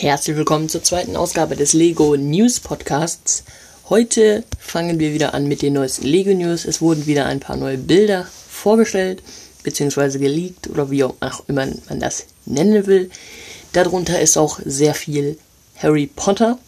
Herzlich 0.00 0.36
willkommen 0.36 0.68
zur 0.68 0.84
zweiten 0.84 1.16
Ausgabe 1.16 1.56
des 1.56 1.72
Lego 1.72 2.16
News 2.16 2.60
Podcasts. 2.60 3.42
Heute 3.88 4.44
fangen 4.56 5.00
wir 5.00 5.12
wieder 5.12 5.34
an 5.34 5.48
mit 5.48 5.60
den 5.60 5.72
neuesten 5.72 6.06
Lego 6.06 6.32
News. 6.32 6.66
Es 6.66 6.80
wurden 6.80 7.06
wieder 7.06 7.26
ein 7.26 7.40
paar 7.40 7.56
neue 7.56 7.78
Bilder 7.78 8.28
vorgestellt, 8.48 9.24
beziehungsweise 9.64 10.20
geleakt 10.20 10.70
oder 10.70 10.92
wie 10.92 11.02
auch 11.02 11.42
immer 11.48 11.66
man 11.88 11.98
das 11.98 12.26
nennen 12.46 12.86
will. 12.86 13.10
Darunter 13.72 14.20
ist 14.20 14.36
auch 14.36 14.60
sehr 14.64 14.94
viel 14.94 15.36
Harry 15.74 16.06
Potter. 16.06 16.60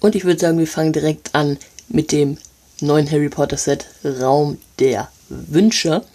Und 0.00 0.14
ich 0.14 0.24
würde 0.24 0.40
sagen, 0.40 0.58
wir 0.58 0.66
fangen 0.66 0.94
direkt 0.94 1.34
an 1.34 1.58
mit 1.90 2.10
dem 2.10 2.38
neuen 2.80 3.10
Harry 3.10 3.28
Potter 3.28 3.58
Set 3.58 3.84
Raum 4.02 4.56
der 4.78 5.10
Wünsche. 5.28 6.06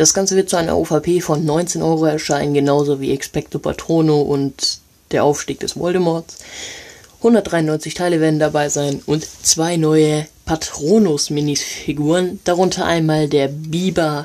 Das 0.00 0.14
Ganze 0.14 0.34
wird 0.34 0.48
zu 0.48 0.56
einer 0.56 0.78
OVP 0.78 1.20
von 1.20 1.44
19 1.44 1.82
Euro 1.82 2.06
erscheinen, 2.06 2.54
genauso 2.54 3.02
wie 3.02 3.12
Expecto 3.12 3.58
Patrono 3.58 4.22
und 4.22 4.78
der 5.10 5.24
Aufstieg 5.24 5.60
des 5.60 5.76
Voldemorts. 5.76 6.38
193 7.18 7.92
Teile 7.92 8.18
werden 8.18 8.38
dabei 8.38 8.70
sein 8.70 9.02
und 9.04 9.26
zwei 9.42 9.76
neue 9.76 10.26
Patronus-Minifiguren, 10.46 12.40
darunter 12.44 12.86
einmal 12.86 13.28
der 13.28 13.48
Biber 13.48 14.24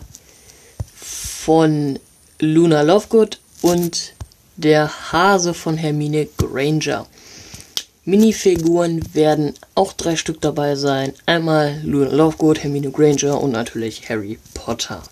von 0.95 1.99
Luna 2.39 2.81
Lovegood 2.81 3.41
und 3.61 4.13
der 4.55 5.11
Hase 5.11 5.53
von 5.53 5.75
Hermine 5.75 6.29
Granger. 6.37 7.05
Minifiguren 8.05 9.13
werden 9.13 9.55
auch 9.73 9.91
drei 9.91 10.15
Stück 10.15 10.39
dabei 10.39 10.75
sein. 10.75 11.11
Einmal 11.25 11.81
Luna 11.83 12.11
Lovegood, 12.11 12.63
Hermine 12.63 12.91
Granger 12.91 13.41
und 13.41 13.51
natürlich 13.51 14.07
Harry 14.07 14.39
Potter. 14.53 15.03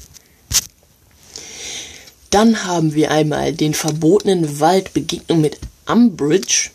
Dann 2.34 2.66
haben 2.66 2.96
wir 2.96 3.12
einmal 3.12 3.54
den 3.54 3.76
verbotenen 3.76 4.60
Wald 4.60 4.92
Begegnung 4.96 5.40
mit 5.40 5.60
Umbridge. 5.86 6.72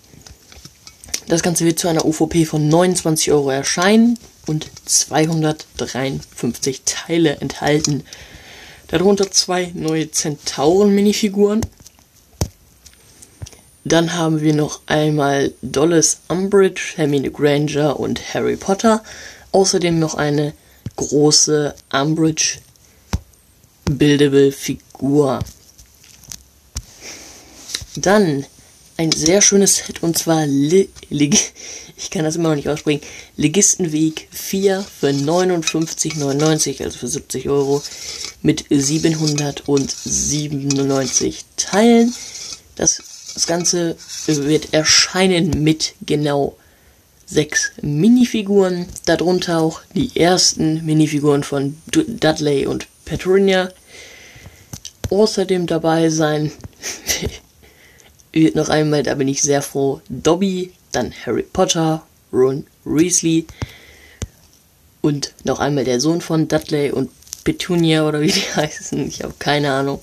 Das 1.26 1.42
Ganze 1.42 1.64
wird 1.64 1.80
zu 1.80 1.88
einer 1.88 2.04
UVP 2.04 2.44
von 2.44 2.68
29 2.68 3.32
Euro 3.32 3.50
erscheinen 3.50 4.16
und 4.46 4.68
253 4.84 6.82
Teile 6.84 7.38
enthalten. 7.40 8.04
Darunter 8.86 9.32
zwei 9.32 9.72
neue 9.74 10.12
Zentauren-Minifiguren. 10.12 11.62
Dann 13.82 14.14
haben 14.14 14.40
wir 14.40 14.54
noch 14.54 14.82
einmal 14.86 15.50
Dolores 15.60 16.20
Umbridge, 16.28 16.92
Hermine 16.94 17.32
Granger 17.32 17.98
und 17.98 18.32
Harry 18.32 18.54
Potter. 18.54 19.02
Außerdem 19.50 19.98
noch 19.98 20.14
eine 20.14 20.54
große 20.94 21.74
Umbridge 21.92 22.58
Buildable 23.86 24.52
Figur. 24.52 24.87
Dann 27.96 28.46
ein 28.96 29.12
sehr 29.12 29.42
schönes 29.42 29.76
Set 29.76 30.02
und 30.02 30.18
zwar 30.18 30.46
Li 30.46 30.88
Lig 31.08 31.52
ich 31.98 32.10
kann 32.10 32.24
das 32.24 32.36
immer 32.36 32.50
noch 32.50 32.56
nicht 32.56 32.68
aussprechen. 32.68 33.00
Ligistenweg 33.36 34.28
4 34.30 34.84
für 35.00 35.08
59,99, 35.08 36.80
also 36.82 36.98
für 36.98 37.08
70 37.08 37.48
Euro 37.48 37.82
mit 38.40 38.66
797 38.70 41.44
Teilen. 41.56 42.14
Das, 42.76 43.02
das 43.34 43.48
Ganze 43.48 43.96
wird 44.26 44.72
erscheinen 44.72 45.64
mit 45.64 45.94
genau 46.06 46.56
sechs 47.26 47.72
Minifiguren, 47.82 48.86
darunter 49.04 49.58
auch 49.58 49.80
die 49.94 50.18
ersten 50.18 50.86
Minifiguren 50.86 51.42
von 51.42 51.76
Dudley 51.90 52.66
und 52.66 52.86
Petunia. 53.04 53.70
Außerdem 55.10 55.66
dabei 55.66 56.10
sein 56.10 56.52
noch 58.54 58.68
einmal, 58.68 59.02
da 59.02 59.14
bin 59.14 59.28
ich 59.28 59.42
sehr 59.42 59.62
froh, 59.62 60.00
Dobby, 60.08 60.72
dann 60.92 61.12
Harry 61.24 61.42
Potter, 61.42 62.02
Ron 62.32 62.66
Weasley 62.84 63.46
und 65.00 65.34
noch 65.44 65.60
einmal 65.60 65.84
der 65.84 66.00
Sohn 66.00 66.20
von 66.20 66.48
Dudley 66.48 66.90
und 66.90 67.10
Petunia 67.44 68.06
oder 68.06 68.20
wie 68.20 68.32
die 68.32 68.40
heißen, 68.56 69.08
ich 69.08 69.22
habe 69.22 69.34
keine 69.38 69.72
Ahnung. 69.72 70.00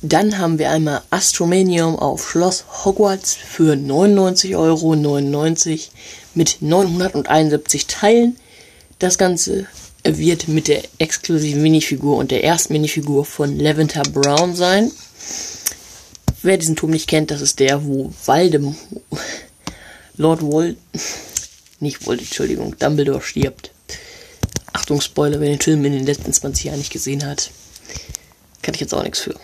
Dann 0.00 0.38
haben 0.38 0.60
wir 0.60 0.70
einmal 0.70 1.02
Astromanium 1.10 1.98
auf 1.98 2.30
Schloss 2.30 2.64
Hogwarts 2.84 3.34
für 3.34 3.72
99,99 3.72 4.56
Euro 4.56 4.94
mit 6.34 6.58
971 6.60 7.88
Teilen. 7.88 8.36
Das 9.00 9.18
Ganze 9.18 9.66
wird 10.16 10.48
mit 10.48 10.68
der 10.68 10.82
exklusiven 10.98 11.60
Minifigur 11.60 12.16
und 12.16 12.30
der 12.30 12.44
ersten 12.44 12.72
Minifigur 12.72 13.24
von 13.24 13.58
Lavender 13.58 14.02
Brown 14.04 14.54
sein. 14.54 14.90
Wer 16.42 16.56
diesen 16.56 16.76
Turm 16.76 16.92
nicht 16.92 17.08
kennt, 17.08 17.30
das 17.30 17.42
ist 17.42 17.58
der, 17.58 17.84
wo 17.84 18.12
Waldem 18.24 18.76
Lord 20.16 20.40
Wold 20.42 20.78
nicht 21.80 22.06
Wold, 22.06 22.20
Entschuldigung, 22.20 22.76
Dumbledore 22.78 23.22
stirbt. 23.22 23.70
Achtung, 24.72 25.00
Spoiler, 25.00 25.40
wer 25.40 25.50
den 25.50 25.60
Film 25.60 25.84
in 25.84 25.92
den 25.92 26.06
letzten 26.06 26.32
20 26.32 26.64
Jahren 26.64 26.78
nicht 26.78 26.92
gesehen 26.92 27.26
hat, 27.26 27.50
kann 28.62 28.74
ich 28.74 28.80
jetzt 28.80 28.94
auch 28.94 29.02
nichts 29.02 29.20
für. 29.20 29.34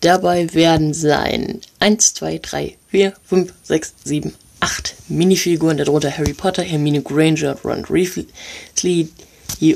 Dabei 0.00 0.52
werden 0.54 0.94
sein 0.94 1.60
1, 1.78 2.14
2, 2.14 2.38
3, 2.38 2.76
4, 2.88 3.12
5, 3.28 3.52
6, 3.62 3.94
7, 4.04 4.34
8 4.60 4.94
Minifiguren, 5.08 5.78
darunter 5.78 6.16
Harry 6.16 6.34
Potter, 6.34 6.62
Hermine 6.62 7.02
Granger, 7.02 7.56
Ron 7.64 7.88
Weasley 7.88 9.08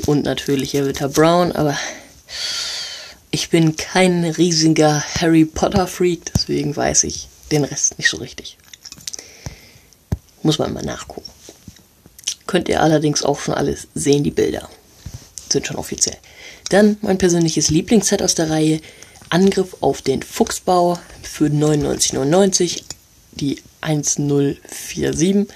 und 0.05 0.23
natürlich 0.23 0.75
Evita 0.75 1.07
Brown, 1.07 1.51
aber 1.51 1.77
ich 3.31 3.49
bin 3.49 3.75
kein 3.75 4.23
riesiger 4.23 5.03
Harry 5.19 5.45
Potter 5.45 5.87
Freak, 5.87 6.31
deswegen 6.33 6.75
weiß 6.75 7.03
ich 7.03 7.27
den 7.51 7.63
Rest 7.63 7.97
nicht 7.97 8.09
so 8.09 8.17
richtig. 8.17 8.57
Muss 10.41 10.59
man 10.59 10.73
mal 10.73 10.83
nachgucken. 10.83 11.29
Könnt 12.47 12.69
ihr 12.69 12.81
allerdings 12.81 13.23
auch 13.23 13.39
schon 13.39 13.55
alles 13.55 13.87
sehen, 13.95 14.23
die 14.23 14.31
Bilder. 14.31 14.69
Sind 15.51 15.67
schon 15.67 15.77
offiziell. 15.77 16.17
Dann 16.69 16.97
mein 17.01 17.17
persönliches 17.17 17.69
Lieblingsset 17.69 18.21
aus 18.21 18.35
der 18.35 18.49
Reihe. 18.49 18.79
Angriff 19.29 19.75
auf 19.81 20.01
den 20.01 20.21
Fuchsbau 20.21 20.99
für 21.23 21.45
99,99. 21.45 22.83
Die 23.33 23.61
1047. 23.85 25.47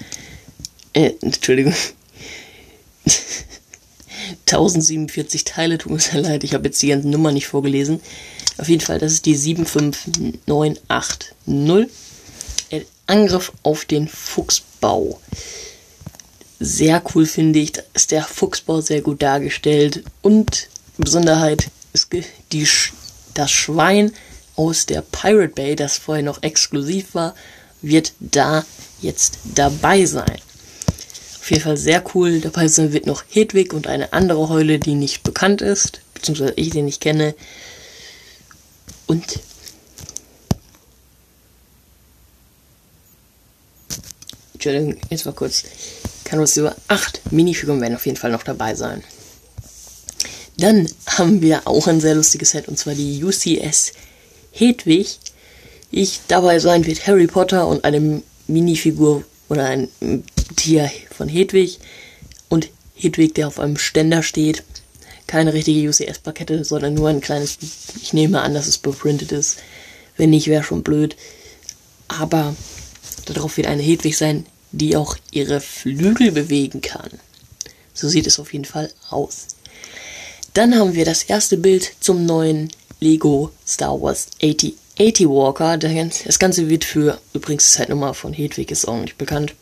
Äh, 0.94 1.12
Entschuldigung. 1.22 1.73
1047 4.45 5.44
Teile, 5.44 5.78
tut 5.78 5.91
mir 5.91 6.00
sehr 6.00 6.22
leid, 6.22 6.44
ich 6.44 6.53
habe 6.53 6.66
jetzt 6.66 6.81
die 6.81 6.88
ganze 6.88 7.07
Nummer 7.07 7.31
nicht 7.31 7.47
vorgelesen. 7.47 8.00
Auf 8.57 8.68
jeden 8.68 8.81
Fall, 8.81 9.00
das 9.00 9.13
ist 9.13 9.25
die 9.25 9.35
75980. 9.35 11.35
Angriff 13.09 13.51
auf 13.63 13.85
den 13.85 14.07
Fuchsbau. 14.07 15.19
Sehr 16.59 17.01
cool 17.13 17.25
finde 17.25 17.59
ich, 17.59 17.72
da 17.72 17.81
ist 17.94 18.12
der 18.12 18.23
Fuchsbau 18.23 18.81
sehr 18.81 19.01
gut 19.01 19.22
dargestellt 19.22 20.03
und 20.22 20.69
Besonderheit 20.97 21.69
ist 21.94 22.09
die, 22.51 22.68
das 23.34 23.51
Schwein 23.51 24.12
aus 24.56 24.85
der 24.85 25.01
Pirate 25.01 25.53
Bay, 25.56 25.75
das 25.75 25.97
vorher 25.97 26.23
noch 26.23 26.44
exklusiv 26.44 27.16
war, 27.16 27.34
wird 27.81 28.13
da 28.19 28.66
jetzt 29.01 29.40
dabei 29.56 30.06
sein. 30.06 30.40
Auf 31.40 31.50
jeden 31.50 31.63
Fall 31.63 31.78
sehr 31.78 32.03
cool. 32.13 32.41
Dabei 32.41 32.67
wird 32.67 33.06
noch 33.06 33.23
Hedwig 33.29 33.73
und 33.73 33.88
eine 33.88 34.13
andere 34.13 34.50
Heule, 34.50 34.79
die 34.79 34.95
nicht 34.95 35.23
bekannt 35.23 35.62
ist, 35.62 36.01
beziehungsweise 36.13 36.53
ich 36.56 36.69
den 36.69 36.85
nicht 36.85 37.01
kenne. 37.01 37.34
Und 39.07 39.39
Entschuldigung, 44.53 44.97
jetzt 45.09 45.25
mal 45.25 45.31
kurz. 45.31 45.63
Kann 46.25 46.39
uns 46.39 46.57
über 46.57 46.75
acht 46.89 47.22
Minifiguren 47.31 47.81
werden 47.81 47.95
auf 47.95 48.06
jeden 48.06 48.18
Fall 48.18 48.29
noch 48.29 48.44
dabei 48.44 48.75
sein. 48.75 49.03
Dann 50.57 50.88
haben 51.07 51.41
wir 51.41 51.66
auch 51.66 51.88
ein 51.88 52.01
sehr 52.01 52.13
lustiges 52.13 52.51
Set 52.51 52.68
und 52.68 52.78
zwar 52.78 52.94
die 52.94 53.24
UCS 53.24 53.94
Hedwig. 54.51 55.18
Ich 55.91 56.21
dabei 56.27 56.59
sein 56.59 56.86
wird 56.86 57.07
Harry 57.07 57.27
Potter 57.27 57.68
und 57.68 57.83
eine 57.83 58.21
Minifigur 58.47 59.24
oder 59.47 59.65
ein 59.65 59.89
Tier 60.56 60.89
von 61.09 61.27
Hedwig 61.27 61.80
und 62.47 62.69
Hedwig, 62.95 63.33
der 63.33 63.47
auf 63.47 63.59
einem 63.59 63.77
Ständer 63.77 64.21
steht. 64.21 64.63
Keine 65.25 65.53
richtige 65.53 65.88
UCS-Plakette, 65.88 66.63
sondern 66.63 66.94
nur 66.94 67.09
ein 67.09 67.21
kleines. 67.21 67.57
Ich 68.01 68.13
nehme 68.13 68.41
an, 68.41 68.53
dass 68.53 68.68
es 68.68 68.77
beprintet 68.77 69.31
ist. 69.31 69.57
Wenn 70.18 70.31
nicht, 70.31 70.47
wäre 70.47 70.63
schon 70.63 70.83
blöd. 70.83 71.15
Aber 72.07 72.56
darauf 73.25 73.57
wird 73.57 73.68
eine 73.68 73.83
Hedwig 73.83 74.18
sein, 74.18 74.45
die 74.71 74.95
auch 74.95 75.18
ihre 75.31 75.62
Flügel 75.62 76.31
bewegen 76.31 76.81
kann. 76.81 77.09
So 77.94 78.07
sieht 78.09 78.27
es 78.27 78.39
auf 78.39 78.53
jeden 78.53 78.65
Fall 78.65 78.91
aus. 79.09 79.47
Dann 80.53 80.75
haben 80.75 80.95
wir 80.95 81.06
das 81.06 81.24
erste 81.24 81.57
Bild 81.57 81.91
zum 82.00 82.25
neuen 82.25 82.71
Lego 83.00 83.51
Star 83.65 84.01
Wars 84.01 84.27
80 84.44 84.75
80 85.00 85.30
Walker. 85.30 85.78
Das 85.78 86.40
Ganze 86.40 86.68
wird 86.68 86.84
für, 86.84 87.19
übrigens 87.34 87.68
die 87.68 87.78
Zeitnummer 87.78 88.13
von 88.13 88.34
Hedwig 88.34 88.72
ist 88.72 88.88
auch 88.88 89.00
nicht 89.00 89.18
bekannt. 89.18 89.56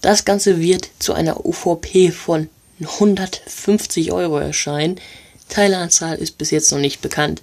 Das 0.00 0.24
Ganze 0.24 0.60
wird 0.60 0.88
zu 0.98 1.12
einer 1.12 1.46
UVP 1.46 2.10
von 2.10 2.48
150 2.80 4.10
Euro 4.12 4.38
erscheinen. 4.38 5.00
Teileanzahl 5.48 6.16
ist 6.16 6.38
bis 6.38 6.50
jetzt 6.50 6.72
noch 6.72 6.78
nicht 6.78 7.00
bekannt. 7.00 7.40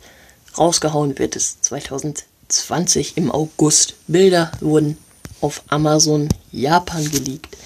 Rausgehauen 0.58 1.18
wird 1.18 1.38
es 1.38 1.62
2020 1.62 3.18
im 3.18 3.32
August. 3.32 3.96
Bilder 4.08 4.52
wurden 4.60 4.98
auf 5.42 5.64
Amazon 5.68 6.30
Japan 6.52 7.10
geleakt. 7.10 7.58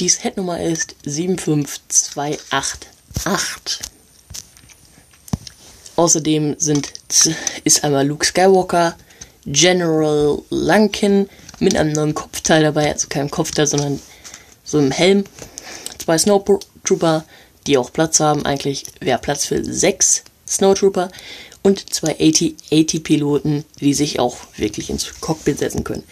Die 0.00 0.08
Setnummer 0.08 0.60
ist 0.62 0.96
75288. 1.04 3.80
Außerdem 5.96 6.56
sind, 6.58 6.92
ist 7.64 7.84
einmal 7.84 8.06
Luke 8.06 8.24
Skywalker, 8.24 8.96
General 9.46 10.38
Lunkin 10.50 11.28
mit 11.58 11.76
einem 11.76 11.92
neuen 11.92 12.14
Kopfteil 12.14 12.62
dabei, 12.62 12.92
also 12.92 13.08
kein 13.08 13.30
Kopfteil, 13.30 13.66
sondern 13.66 14.00
so 14.64 14.78
einem 14.78 14.90
Helm. 14.90 15.24
Zwei 15.98 16.16
Snowtrooper, 16.16 17.24
die 17.66 17.76
auch 17.76 17.92
Platz 17.92 18.20
haben. 18.20 18.44
Eigentlich 18.46 18.84
wäre 19.00 19.18
Platz 19.18 19.46
für 19.46 19.62
sechs 19.64 20.24
Snowtrooper 20.48 21.10
und 21.62 21.92
zwei 21.92 22.12
AT-Piloten, 22.12 23.64
die 23.80 23.94
sich 23.94 24.18
auch 24.18 24.38
wirklich 24.56 24.90
ins 24.90 25.20
Cockpit 25.20 25.58
setzen 25.58 25.84
können. 25.84 26.04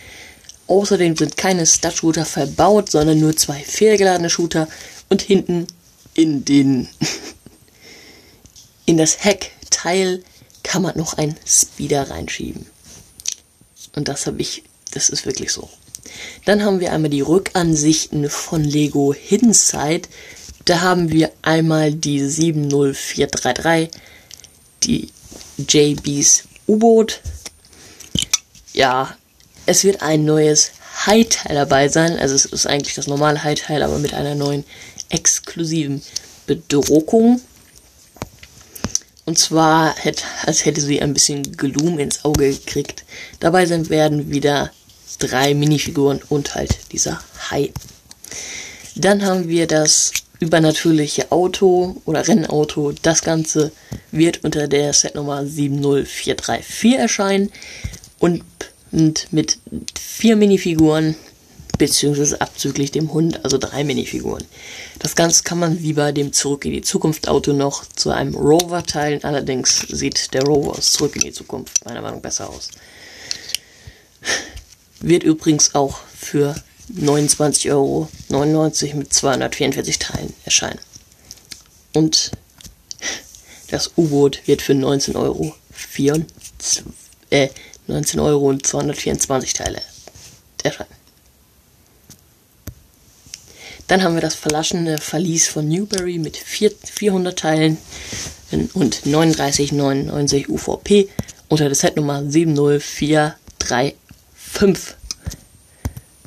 Außerdem 0.67 1.17
sind 1.17 1.37
keine 1.39 1.65
Stud-Shooter 1.65 2.27
verbaut, 2.27 2.91
sondern 2.91 3.19
nur 3.19 3.35
zwei 3.37 3.59
fehlgeladene 3.59 4.29
Shooter 4.29 4.69
und 5.09 5.23
hinten 5.23 5.67
in 6.15 6.45
den 6.45 6.89
in 8.85 8.99
das 8.99 9.25
Heckteil 9.69 10.23
kann 10.63 10.83
man 10.83 10.97
noch 10.97 11.15
einen 11.15 11.37
Speeder 11.47 12.11
reinschieben. 12.11 12.67
Und 13.95 14.09
das 14.09 14.27
habe 14.27 14.41
ich, 14.41 14.65
das 14.93 15.09
ist 15.11 15.27
wirklich 15.27 15.53
so. 15.53 15.69
Dann 16.45 16.65
haben 16.65 16.81
wir 16.81 16.93
einmal 16.93 17.11
die 17.11 17.21
Rückansichten 17.21 18.31
von 18.31 18.65
Lego 18.65 19.15
Hidden 19.15 19.53
Side. 19.53 20.09
Da 20.65 20.81
haben 20.81 21.11
wir 21.11 21.31
einmal 21.43 21.93
die 21.93 22.21
70433, 22.21 23.91
die 24.83 25.11
JBs 25.59 26.45
U-Boot. 26.67 27.21
Ja, 28.73 29.17
es 29.67 29.85
wird 29.85 30.03
ein 30.03 30.25
neues 30.25 30.73
High-Teil 31.07 31.55
dabei 31.55 31.89
sein. 31.89 32.19
Also 32.19 32.35
es 32.35 32.47
ist 32.47 32.67
eigentlich 32.67 32.95
das 32.95 33.07
normale 33.07 33.43
High-Teil, 33.43 33.83
aber 33.83 33.99
mit 33.99 34.15
einer 34.15 34.35
neuen 34.35 34.65
exklusiven 35.11 36.03
Bedruckung. 36.47 37.41
Und 39.29 39.39
zwar, 39.39 39.95
hätte, 39.95 40.25
als 40.47 40.65
hätte 40.65 40.81
sie 40.81 41.03
ein 41.03 41.13
bisschen 41.13 41.55
Gloom 41.55 41.99
ins 41.99 42.25
Auge 42.25 42.49
gekriegt. 42.51 43.05
Dabei 43.41 43.67
sind 43.67 43.91
werden 43.91 44.31
wieder 44.31 44.71
drei 45.19 45.53
Minifiguren 45.53 46.23
und 46.31 46.55
halt 46.55 46.79
dieser 46.93 47.21
Hai. 47.51 47.71
Dann 48.95 49.27
haben 49.27 49.47
wir 49.47 49.67
das 49.67 50.15
übernatürliche 50.41 51.31
Auto 51.31 52.01
oder 52.07 52.27
Rennauto. 52.27 52.93
Das 53.03 53.21
Ganze 53.21 53.71
wird 54.13 54.45
unter 54.45 54.67
der 54.67 54.95
Setnummer 54.95 55.45
70434 55.45 56.95
erscheinen 56.95 57.53
und, 58.19 58.43
und 58.93 59.31
mit 59.31 59.59
vier 59.95 60.37
Minifiguren 60.37 61.17
beziehungsweise 61.79 62.41
abzüglich 62.41 62.91
dem 62.91 63.13
Hund, 63.13 63.45
also 63.45 63.57
drei 63.57 63.85
Minifiguren. 63.85 64.45
Das 64.99 65.15
Ganze 65.15 65.45
kann 65.45 65.59
man 65.59 65.81
wie 65.81 65.93
bei 65.93 66.13
dem 66.13 66.33
Zurück 66.33 66.65
in 66.65 66.73
die 66.73 66.83
Zukunft 66.83 67.29
Auto 67.29 67.53
noch 67.53 67.87
zu 67.87 68.11
einem 68.11 68.35
Rover 68.35 68.83
teilen, 68.83 69.23
allerdings 69.25 69.87
sieht 69.89 70.35
der 70.35 70.43
Rover 70.43 70.77
aus 70.77 70.93
Zurück 70.93 71.17
in 71.17 71.23
die 71.23 71.33
Zukunft 71.33 71.85
meiner 71.85 72.03
Meinung 72.03 72.19
nach 72.19 72.23
besser 72.23 72.51
aus. 72.51 72.69
Wird 75.01 75.23
übrigens 75.23 75.75
auch 75.75 76.01
für 76.17 76.55
29,99 76.93 77.71
Euro 77.73 78.09
mit 78.95 79.13
244 79.13 79.99
Teilen 79.99 80.35
erscheinen. 80.45 80.81
Und 81.95 82.33
das 83.71 83.93
U-Boot 83.97 84.41
wird 84.47 84.63
für 84.63 84.75
19 84.75 85.15
Euro, 85.15 85.55
24, 85.73 86.85
äh, 87.31 87.49
19 87.87 88.19
Euro 88.21 88.49
und 88.49 88.67
224 88.67 89.53
Teile 89.53 89.83
erscheinen. 90.63 90.98
Dann 93.89 94.03
haben 94.03 94.15
wir 94.15 94.21
das 94.21 94.35
verlassene 94.35 94.99
Verlies 94.99 95.49
von 95.49 95.67
Newberry 95.67 96.19
mit 96.19 96.37
4, 96.37 96.73
400 96.85 97.39
Teilen 97.39 97.79
und 98.75 99.07
39,99 99.07 100.49
UVP 100.49 101.09
unter 101.49 101.65
der 101.65 101.75
Setnummer 101.75 102.23
70435. 102.23 103.95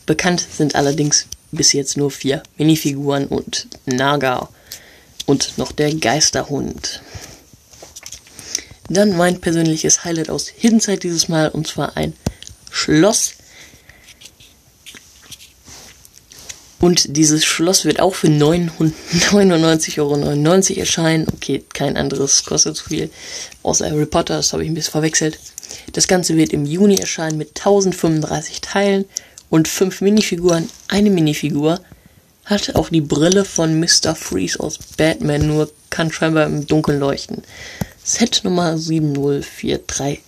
Bekannt 0.05 0.45
sind 0.57 0.75
allerdings 0.75 1.27
bis 1.51 1.73
jetzt 1.73 1.97
nur 1.97 2.09
vier 2.11 2.41
Minifiguren 2.57 3.27
und 3.27 3.67
Naga 3.85 4.49
und 5.25 5.57
noch 5.57 5.71
der 5.71 5.93
Geisterhund. 5.93 7.01
Dann 8.89 9.15
mein 9.15 9.39
persönliches 9.39 10.03
Highlight 10.03 10.31
aus 10.31 10.47
Hidden 10.47 10.79
Side 10.79 10.97
dieses 10.97 11.29
Mal 11.29 11.49
und 11.49 11.67
zwar 11.67 11.95
ein 11.95 12.13
Schloss 12.71 13.35
Und 16.81 17.15
dieses 17.15 17.45
Schloss 17.45 17.85
wird 17.85 17.99
auch 17.99 18.15
für 18.15 18.27
99,99 18.27 19.99
Euro 20.01 20.15
erscheinen. 20.79 21.27
Okay, 21.31 21.63
kein 21.73 21.95
anderes 21.95 22.43
kostet 22.43 22.75
so 22.75 22.85
viel. 22.85 23.11
Außer 23.61 23.89
Harry 23.89 24.07
Potter, 24.07 24.37
das 24.37 24.51
habe 24.51 24.63
ich 24.63 24.69
ein 24.69 24.73
bisschen 24.73 24.91
verwechselt. 24.91 25.37
Das 25.93 26.07
Ganze 26.07 26.35
wird 26.35 26.53
im 26.53 26.65
Juni 26.65 26.95
erscheinen 26.95 27.37
mit 27.37 27.49
1035 27.49 28.61
Teilen 28.61 29.05
und 29.51 29.67
5 29.67 30.01
Minifiguren. 30.01 30.69
Eine 30.87 31.11
Minifigur 31.11 31.79
hat 32.45 32.75
auch 32.75 32.89
die 32.89 33.01
Brille 33.01 33.45
von 33.45 33.79
Mr. 33.79 34.15
Freeze 34.15 34.59
aus 34.59 34.79
Batman, 34.97 35.45
nur 35.45 35.71
kann 35.91 36.11
scheinbar 36.11 36.47
im 36.47 36.65
Dunkeln 36.65 36.99
leuchten. 36.99 37.43
Set 38.03 38.41
Nummer 38.43 38.75
70437 38.79 40.21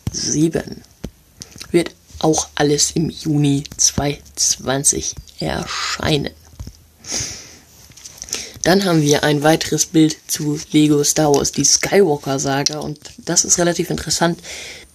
wird 1.71 1.91
auch 2.19 2.47
alles 2.53 2.91
im 2.91 3.09
Juni 3.09 3.63
2020 3.75 5.15
erscheinen. 5.39 6.29
Dann 8.63 8.85
haben 8.85 9.01
wir 9.01 9.23
ein 9.23 9.44
weiteres 9.44 9.85
Bild 9.88 10.17
zu 10.27 10.59
Lego 10.71 11.03
Star 11.03 11.33
Wars, 11.33 11.51
die 11.51 11.65
Skywalker 11.65 12.39
Saga. 12.39 12.79
Und 12.79 13.00
das 13.17 13.44
ist 13.44 13.59
relativ 13.59 13.89
interessant, 13.89 14.39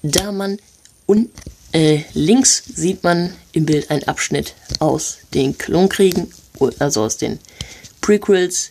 da 0.03 0.33
man 0.33 0.59
und 1.07 1.29
äh, 1.73 2.03
links 2.15 2.63
sieht 2.75 3.05
man 3.05 3.35
im 3.53 3.67
Bild 3.67 3.91
einen 3.91 4.05
Abschnitt 4.05 4.55
aus 4.79 5.19
den 5.35 5.59
Klonkriegen, 5.59 6.33
also 6.79 7.03
aus 7.03 7.17
den 7.17 7.39
Prequels. 8.01 8.71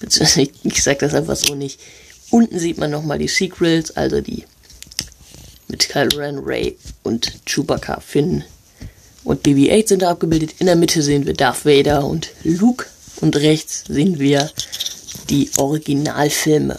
Ich 0.62 0.82
sag 0.82 1.00
das 1.00 1.14
einfach 1.14 1.36
so 1.36 1.54
nicht. 1.54 1.78
Unten 2.30 2.58
sieht 2.58 2.78
man 2.78 2.90
nochmal 2.90 3.18
die 3.18 3.28
Sequels, 3.28 3.90
also 3.96 4.20
die 4.20 4.44
mit 5.68 5.88
Kylo 5.88 6.16
Ren, 6.16 6.38
Ray 6.38 6.76
und 7.02 7.32
Chewbacca, 7.46 8.00
Finn 8.00 8.44
und 9.24 9.42
BB-8 9.42 9.88
sind 9.88 10.02
da 10.02 10.10
abgebildet. 10.10 10.54
In 10.58 10.66
der 10.66 10.76
Mitte 10.76 11.02
sehen 11.02 11.26
wir 11.26 11.34
Darth 11.34 11.64
Vader 11.64 12.04
und 12.04 12.30
Luke. 12.42 12.86
Und 13.20 13.36
rechts 13.36 13.84
sehen 13.86 14.18
wir 14.18 14.50
die 15.28 15.50
Originalfilme. 15.56 16.78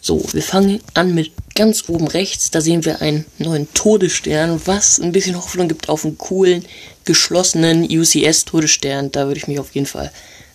So, 0.00 0.24
wir 0.32 0.42
fangen 0.42 0.80
an 0.94 1.14
mit 1.14 1.32
ganz 1.54 1.84
oben 1.88 2.08
rechts. 2.08 2.50
Da 2.50 2.62
sehen 2.62 2.86
wir 2.86 3.02
einen 3.02 3.26
neuen 3.38 3.72
Todesstern, 3.74 4.60
was 4.64 4.98
ein 4.98 5.12
bisschen 5.12 5.36
Hoffnung 5.36 5.68
gibt 5.68 5.90
auf 5.90 6.04
einen 6.04 6.16
coolen, 6.16 6.64
geschlossenen 7.04 7.84
UCS-Todesstern. 7.84 9.12
Da 9.12 9.26
würde 9.26 9.38
ich 9.38 9.48
mich 9.48 9.58
auf 9.58 9.74
jeden 9.74 9.86
Fall 9.86 10.10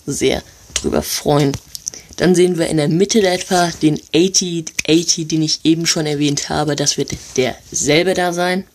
sehr 0.07 0.41
drüber 0.73 1.03
freuen. 1.03 1.51
Dann 2.17 2.33
sehen 2.33 2.57
wir 2.57 2.67
in 2.67 2.77
der 2.77 2.87
Mitte 2.87 3.21
etwa 3.27 3.71
den 3.81 3.99
80, 4.15 4.71
80, 4.89 5.27
den 5.27 5.43
ich 5.43 5.59
eben 5.63 5.85
schon 5.85 6.05
erwähnt 6.05 6.49
habe. 6.49 6.75
Das 6.75 6.97
wird 6.97 7.11
derselbe 7.37 8.13
da 8.15 8.33
sein. 8.33 8.65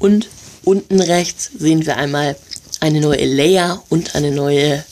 Und 0.00 0.28
unten 0.64 1.00
rechts 1.00 1.50
sehen 1.56 1.86
wir 1.86 1.96
einmal 1.96 2.36
eine 2.80 3.00
neue 3.00 3.24
Leia 3.24 3.80
und 3.90 4.16
eine 4.16 4.32
neue, 4.32 4.82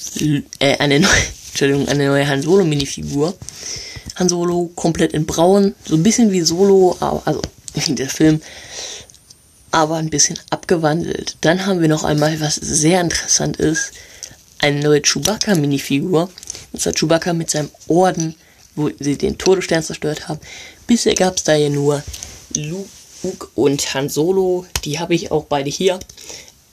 äh, 0.60 0.76
eine 0.78 1.00
neue, 1.00 1.10
Entschuldigung, 1.48 1.88
eine 1.88 2.06
neue 2.06 2.28
Han 2.28 2.42
Solo 2.42 2.64
Minifigur. 2.64 3.34
Han 4.16 4.28
Solo 4.28 4.70
komplett 4.76 5.14
in 5.14 5.26
braun, 5.26 5.74
so 5.84 5.96
ein 5.96 6.02
bisschen 6.02 6.30
wie 6.30 6.42
Solo, 6.42 6.96
also 7.24 7.40
der 7.88 8.08
Film, 8.08 8.40
aber 9.70 9.96
ein 9.96 10.10
bisschen 10.10 10.38
abgewandelt. 10.50 11.36
Dann 11.40 11.66
haben 11.66 11.80
wir 11.80 11.88
noch 11.88 12.04
einmal, 12.04 12.40
was 12.40 12.56
sehr 12.56 13.00
interessant 13.00 13.56
ist, 13.56 13.92
eine 14.58 14.80
neue 14.80 15.02
Chewbacca 15.02 15.54
Minifigur. 15.54 16.30
Und 16.72 16.82
zwar 16.82 16.92
Chewbacca 16.92 17.32
mit 17.32 17.50
seinem 17.50 17.70
Orden, 17.86 18.34
wo 18.74 18.90
sie 18.98 19.16
den 19.16 19.38
Todesstern 19.38 19.82
zerstört 19.82 20.28
haben. 20.28 20.40
Bisher 20.86 21.14
gab 21.14 21.36
es 21.36 21.44
da 21.44 21.54
ja 21.54 21.68
nur 21.68 22.02
Luke 22.54 22.88
Luke 23.22 23.48
und 23.54 23.94
Han 23.94 24.08
Solo, 24.08 24.66
die 24.84 24.98
habe 24.98 25.14
ich 25.14 25.30
auch 25.30 25.44
beide 25.44 25.70
hier. 25.70 25.98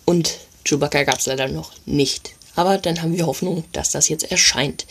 Und 0.06 0.38
Chewbacca 0.64 1.04
gab 1.04 1.20
es 1.20 1.26
leider 1.26 1.48
noch 1.48 1.72
nicht. 1.86 2.32
Aber 2.56 2.78
dann 2.78 3.02
haben 3.02 3.18
wir 3.18 3.26
Hoffnung, 3.26 3.64
dass 3.72 3.92
das 3.92 4.10
jetzt 4.10 4.32
erscheint. 4.32 4.86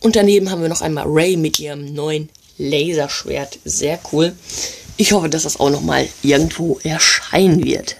Und 0.00 0.16
daneben 0.16 0.50
haben 0.50 0.62
wir 0.62 0.68
noch 0.68 0.82
einmal 0.82 1.06
Ray 1.06 1.36
mit 1.36 1.58
ihrem 1.58 1.92
neuen 1.94 2.28
Laserschwert. 2.58 3.58
Sehr 3.64 3.98
cool. 4.12 4.34
Ich 4.96 5.12
hoffe, 5.12 5.28
dass 5.28 5.44
das 5.44 5.60
auch 5.60 5.70
nochmal 5.70 6.08
irgendwo 6.22 6.78
erscheinen 6.82 7.64
wird. 7.64 7.96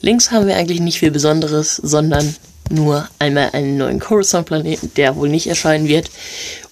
Links 0.00 0.30
haben 0.30 0.46
wir 0.46 0.56
eigentlich 0.56 0.80
nicht 0.80 0.98
viel 0.98 1.10
Besonderes, 1.10 1.76
sondern 1.76 2.36
nur 2.70 3.08
einmal 3.18 3.50
einen 3.52 3.78
neuen 3.78 3.98
Coruscant-Planeten, 3.98 4.92
der 4.96 5.16
wohl 5.16 5.28
nicht 5.28 5.46
erscheinen 5.46 5.88
wird, 5.88 6.10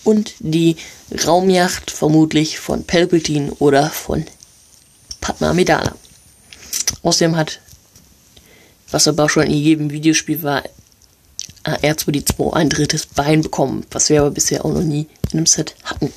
und 0.04 0.34
die 0.38 0.76
Raumjacht 1.10 1.90
vermutlich 1.90 2.58
von 2.58 2.84
Palpatine 2.84 3.52
oder 3.58 3.90
von 3.90 4.24
Padma 5.20 5.50
Amidala. 5.50 5.94
Außerdem 7.02 7.36
hat, 7.36 7.60
was 8.90 9.08
aber 9.08 9.28
schon 9.28 9.44
in 9.44 9.52
jedem 9.52 9.90
Videospiel 9.90 10.42
war, 10.42 10.62
R2D2 11.64 12.52
ein 12.52 12.68
drittes 12.68 13.06
Bein 13.06 13.42
bekommen, 13.42 13.84
was 13.90 14.08
wir 14.08 14.20
aber 14.20 14.30
bisher 14.30 14.64
auch 14.64 14.72
noch 14.72 14.82
nie 14.82 15.06
in 15.32 15.38
einem 15.38 15.46
Set 15.46 15.74
hatten. 15.84 16.12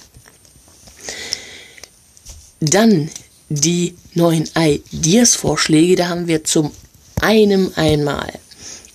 Dann 2.60 3.10
die 3.50 3.96
neuen 4.14 4.48
Ideas-Vorschläge, 4.56 5.96
da 5.96 6.10
haben 6.10 6.28
wir 6.28 6.44
zum 6.44 6.72
einen 7.20 7.76
einmal, 7.76 8.32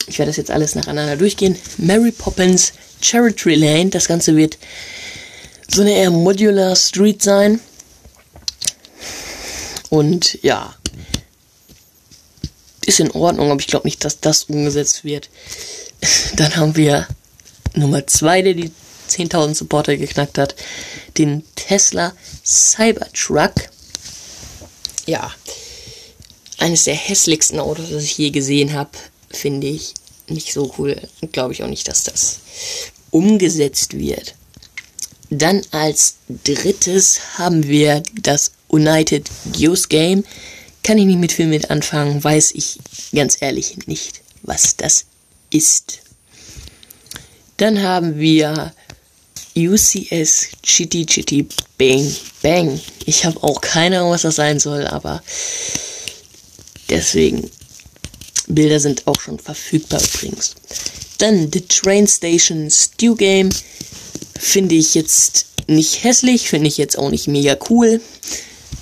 ich 0.06 0.18
werde 0.18 0.30
das 0.30 0.36
jetzt 0.36 0.50
alles 0.50 0.74
nacheinander 0.74 1.16
durchgehen, 1.16 1.56
Mary 1.78 2.12
Poppins 2.12 2.72
Charity 3.00 3.54
Lane, 3.54 3.90
das 3.90 4.06
Ganze 4.06 4.36
wird 4.36 4.58
so 5.68 5.82
eine 5.82 5.92
eher 5.92 6.10
Modular 6.10 6.76
Street 6.76 7.22
sein. 7.22 7.60
Und 9.90 10.42
ja, 10.42 10.74
ist 12.86 13.00
in 13.00 13.10
Ordnung, 13.12 13.50
aber 13.50 13.60
ich 13.60 13.66
glaube 13.66 13.86
nicht, 13.86 14.04
dass 14.04 14.20
das 14.20 14.44
umgesetzt 14.44 15.04
wird. 15.04 15.30
Dann 16.36 16.56
haben 16.56 16.76
wir 16.76 17.06
Nummer 17.74 18.06
2, 18.06 18.42
der 18.42 18.54
die 18.54 18.72
10.000 19.08 19.54
Supporter 19.54 19.96
geknackt 19.96 20.38
hat, 20.38 20.54
den 21.18 21.44
Tesla 21.54 22.12
Cybertruck. 22.44 23.54
Ja, 25.06 25.32
eines 26.58 26.84
der 26.84 26.94
hässlichsten 26.94 27.60
Autos, 27.60 27.90
das 27.90 28.04
ich 28.04 28.18
je 28.18 28.30
gesehen 28.30 28.72
habe, 28.72 28.90
finde 29.30 29.66
ich 29.66 29.94
nicht 30.28 30.52
so 30.52 30.74
cool. 30.78 31.00
Glaube 31.32 31.52
ich 31.52 31.62
auch 31.62 31.68
nicht, 31.68 31.88
dass 31.88 32.04
das 32.04 32.38
umgesetzt 33.10 33.98
wird. 33.98 34.34
Dann 35.38 35.62
als 35.70 36.16
drittes 36.44 37.38
haben 37.38 37.66
wir 37.66 38.02
das 38.20 38.52
United 38.68 39.28
Geos 39.52 39.88
Game. 39.88 40.24
Kann 40.82 40.98
ich 40.98 41.06
nicht 41.06 41.18
mit 41.18 41.32
viel 41.32 41.46
mit 41.46 41.70
anfangen, 41.70 42.22
weiß 42.22 42.52
ich 42.52 42.78
ganz 43.14 43.38
ehrlich 43.40 43.86
nicht, 43.86 44.20
was 44.42 44.76
das 44.76 45.06
ist. 45.50 46.00
Dann 47.56 47.82
haben 47.82 48.18
wir 48.18 48.74
UCS 49.56 50.48
Chitty 50.62 51.06
Chitty 51.06 51.48
Bang 51.78 52.14
Bang. 52.42 52.80
Ich 53.06 53.24
habe 53.24 53.42
auch 53.42 53.60
keine 53.60 53.98
Ahnung, 53.98 54.10
was 54.10 54.22
das 54.22 54.36
sein 54.36 54.58
soll, 54.58 54.86
aber 54.86 55.22
deswegen. 56.90 57.50
Bilder 58.46 58.78
sind 58.78 59.06
auch 59.06 59.18
schon 59.18 59.38
verfügbar 59.38 60.02
übrigens. 60.02 60.54
Dann 61.16 61.50
The 61.50 61.62
Train 61.62 62.06
Station 62.06 62.70
Stew 62.70 63.14
Game. 63.14 63.48
Finde 64.38 64.74
ich 64.74 64.94
jetzt 64.94 65.46
nicht 65.66 66.04
hässlich, 66.04 66.48
finde 66.48 66.68
ich 66.68 66.76
jetzt 66.76 66.98
auch 66.98 67.10
nicht 67.10 67.28
mega 67.28 67.56
cool. 67.70 68.00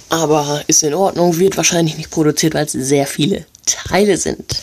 Aber 0.09 0.63
ist 0.67 0.83
in 0.83 0.95
Ordnung, 0.95 1.39
wird 1.39 1.57
wahrscheinlich 1.57 1.97
nicht 1.97 2.11
produziert, 2.11 2.55
weil 2.55 2.67
es 2.67 2.73
sehr 2.73 3.07
viele 3.07 3.47
Teile 3.65 4.17
sind. 4.17 4.57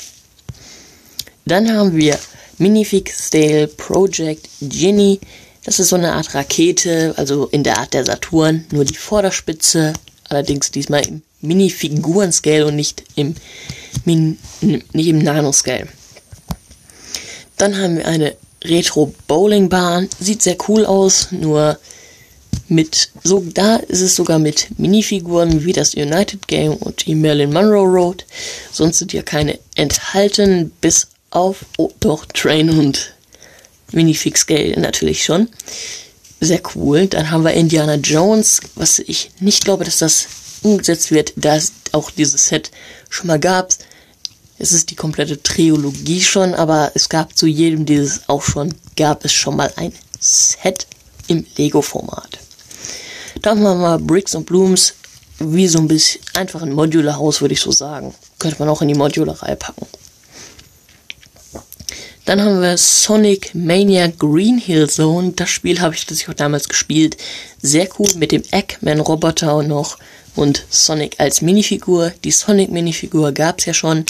Dann 1.45 1.75
haben 1.75 1.95
wir 1.95 2.19
Minifix 2.59 3.27
Stale 3.27 3.67
Project 3.67 4.47
Ginny. 4.61 5.19
Das 5.63 5.79
ist 5.79 5.89
so 5.89 5.95
eine 5.95 6.13
Art 6.13 6.35
Rakete, 6.35 7.13
also 7.17 7.47
in 7.47 7.63
der 7.63 7.77
Art 7.79 7.93
der 7.93 8.05
Saturn, 8.05 8.65
nur 8.71 8.85
die 8.85 8.95
Vorderspitze, 8.95 9.93
allerdings 10.29 10.71
diesmal 10.71 11.05
im 11.07 11.21
Minifiguren-Scale 11.41 12.67
und 12.67 12.75
nicht 12.75 13.03
im, 13.15 13.35
Min 14.05 14.37
nicht 14.61 15.07
im 15.07 15.19
Nanoscale. 15.19 15.87
Dann 17.57 17.77
haben 17.77 17.97
wir 17.97 18.07
eine 18.07 18.35
Retro-Bowling-Bahn. 18.63 20.09
Sieht 20.19 20.41
sehr 20.41 20.57
cool 20.67 20.85
aus, 20.85 21.31
nur 21.31 21.77
mit, 22.67 23.09
so, 23.23 23.43
da 23.53 23.77
ist 23.77 24.01
es 24.01 24.15
sogar 24.15 24.39
mit 24.39 24.67
Minifiguren 24.77 25.65
wie 25.65 25.73
das 25.73 25.95
United 25.95 26.47
Game 26.47 26.73
und 26.73 27.05
die 27.05 27.15
Marilyn 27.15 27.51
Monroe 27.51 27.87
Road. 27.87 28.25
Sonst 28.71 28.99
sind 28.99 29.13
ja 29.13 29.23
keine 29.23 29.59
enthalten, 29.75 30.71
bis 30.81 31.07
auf, 31.31 31.65
oh 31.77 31.91
doch, 31.99 32.25
Train 32.25 32.69
und 32.69 33.13
Minifix 33.91 34.41
Scale 34.41 34.79
natürlich 34.79 35.23
schon. 35.23 35.49
Sehr 36.39 36.61
cool. 36.75 37.07
Dann 37.07 37.31
haben 37.31 37.43
wir 37.43 37.53
Indiana 37.53 37.95
Jones, 37.95 38.61
was 38.75 38.99
ich 38.99 39.31
nicht 39.39 39.65
glaube, 39.65 39.83
dass 39.83 39.97
das 39.97 40.27
umgesetzt 40.61 41.11
wird, 41.11 41.33
da 41.35 41.55
es 41.55 41.73
auch 41.91 42.11
dieses 42.11 42.47
Set 42.47 42.71
schon 43.09 43.27
mal 43.27 43.39
gab. 43.39 43.73
Es 44.61 44.73
ist 44.73 44.91
die 44.91 44.95
komplette 44.95 45.41
Trilogie 45.41 46.21
schon, 46.21 46.53
aber 46.53 46.91
es 46.93 47.07
gab 47.07 47.37
zu 47.37 47.47
jedem 47.47 47.85
dieses 47.85 48.27
auch 48.27 48.43
schon, 48.43 48.75
gab 48.97 49.23
es 49.23 49.31
schon 49.31 49.55
mal 49.55 49.71
ein 49.77 49.93
Set 50.19 50.85
im 51.27 51.45
Lego-Format. 51.55 52.39
Dann 53.41 53.57
haben 53.57 53.63
wir 53.63 53.75
mal 53.75 53.99
Bricks 53.99 54.35
und 54.35 54.45
Blooms, 54.45 54.95
wie 55.39 55.67
so 55.69 55.79
ein 55.79 55.87
bisschen 55.87 56.21
einfach 56.33 56.61
ein 56.61 56.73
Modular-Haus, 56.73 57.39
würde 57.39 57.53
ich 57.53 57.61
so 57.61 57.71
sagen. 57.71 58.13
Könnte 58.37 58.59
man 58.59 58.67
auch 58.67 58.81
in 58.81 58.89
die 58.89 58.95
Modular-Reihe 58.95 59.55
packen. 59.55 59.87
Dann 62.25 62.41
haben 62.41 62.61
wir 62.61 62.77
Sonic 62.77 63.55
Mania 63.55 64.07
Green 64.07 64.57
Hill 64.57 64.89
Zone. 64.89 65.31
Das 65.37 65.49
Spiel 65.49 65.79
habe 65.79 65.95
ich 65.95 66.05
das 66.05 66.27
auch 66.27 66.33
damals 66.33 66.67
gespielt. 66.67 67.15
Sehr 67.61 67.87
cool 67.97 68.09
mit 68.15 68.33
dem 68.33 68.43
Eggman-Roboter 68.51 69.63
noch 69.63 69.97
und 70.35 70.65
Sonic 70.69 71.15
als 71.17 71.41
Minifigur. 71.41 72.11
Die 72.25 72.31
Sonic-Minifigur 72.31 73.31
gab 73.31 73.59
es 73.59 73.65
ja 73.65 73.73
schon 73.73 74.05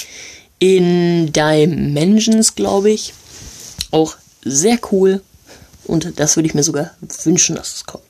in 0.59 1.31
Dimensions, 1.31 2.55
glaube 2.55 2.91
ich. 2.91 3.13
Auch 3.91 4.15
sehr 4.43 4.79
cool. 4.91 5.21
Und 5.85 6.19
das 6.19 6.35
würde 6.35 6.47
ich 6.47 6.53
mir 6.53 6.63
sogar 6.63 6.91
wünschen, 7.23 7.55
dass 7.55 7.75
es 7.75 7.85
kommt. 7.85 8.03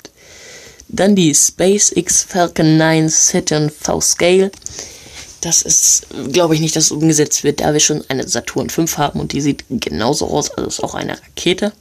Dann 0.89 1.15
die 1.15 1.33
SpaceX 1.33 2.23
Falcon 2.23 2.77
9 2.77 3.09
Saturn 3.09 3.69
V 3.69 4.01
Scale. 4.01 4.51
Das 5.41 5.61
ist, 5.61 6.07
glaube 6.33 6.55
ich, 6.55 6.61
nicht, 6.61 6.75
dass 6.75 6.85
es 6.85 6.91
umgesetzt 6.91 7.43
wird, 7.43 7.61
da 7.61 7.71
wir 7.71 7.79
schon 7.79 8.03
eine 8.09 8.27
Saturn 8.27 8.69
5 8.69 8.97
haben 8.97 9.21
und 9.21 9.31
die 9.31 9.39
sieht 9.39 9.63
genauso 9.69 10.27
aus, 10.27 10.51
also 10.51 10.67
ist 10.67 10.83
auch 10.83 10.95
eine 10.95 11.13
Rakete. 11.13 11.71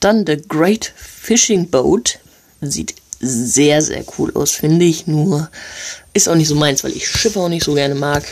Dann 0.00 0.26
The 0.26 0.42
Great 0.48 0.92
Fishing 0.96 1.68
Boat. 1.68 2.18
Sieht 2.60 2.94
sehr, 3.20 3.82
sehr 3.82 4.04
cool 4.18 4.32
aus, 4.34 4.52
finde 4.52 4.84
ich. 4.86 5.06
Nur 5.06 5.50
ist 6.14 6.28
auch 6.28 6.34
nicht 6.34 6.48
so 6.48 6.54
meins, 6.56 6.82
weil 6.82 6.96
ich 6.96 7.08
Schiffe 7.08 7.40
auch 7.40 7.48
nicht 7.48 7.64
so 7.64 7.74
gerne 7.74 7.94
mag. 7.94 8.24